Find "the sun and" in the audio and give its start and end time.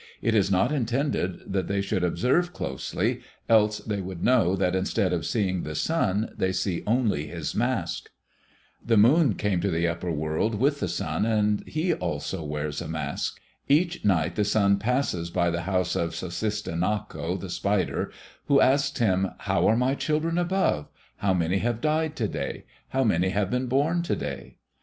10.79-11.63